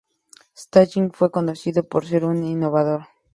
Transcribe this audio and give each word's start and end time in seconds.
Stalling 0.57 1.11
fue 1.13 1.29
conocido 1.29 1.83
por 1.87 2.07
ser 2.07 2.25
un 2.25 2.43
innovador. 2.43 3.03